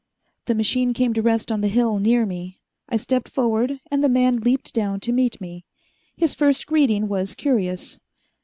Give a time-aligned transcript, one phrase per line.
[0.47, 2.59] The machine came to rest on the hill near me.
[2.89, 5.63] I stepped forward, and the man leaped down to meet me.
[6.17, 7.99] His first greeting was curious.